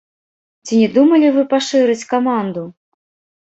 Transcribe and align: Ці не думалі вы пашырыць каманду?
Ці 0.67 0.79
не 0.79 0.87
думалі 0.95 1.29
вы 1.35 1.43
пашырыць 1.51 2.07
каманду? 2.15 2.65